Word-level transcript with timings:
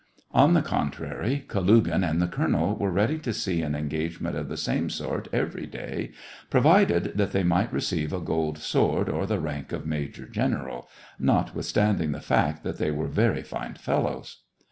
On 0.31 0.55
the 0.55 0.63
contrary, 0.63 1.45
Kalugin 1.47 2.03
and 2.03 2.19
the 2.19 2.27
colonel 2.27 2.75
were 2.75 2.89
ready 2.89 3.19
to 3.19 3.31
see 3.31 3.61
an 3.61 3.75
engagement 3.75 4.35
of 4.35 4.49
the 4.49 4.57
same 4.57 4.89
sort 4.89 5.27
every 5.31 5.67
day, 5.67 6.09
provided 6.49 7.15
that 7.19 7.33
they 7.33 7.43
might 7.43 7.71
receive 7.71 8.11
a 8.11 8.19
gold 8.19 8.57
sword 8.57 9.07
or 9.07 9.27
the 9.27 9.39
rank 9.39 9.71
of 9.71 9.85
major 9.85 10.25
general— 10.25 10.89
not 11.19 11.53
withstanding 11.53 12.13
the 12.13 12.19
fact 12.19 12.63
that 12.63 12.79
they 12.79 12.89
were 12.89 13.05
very 13.07 13.43
fine 13.43 13.75
fel 13.75 14.01
lows. 14.01 14.37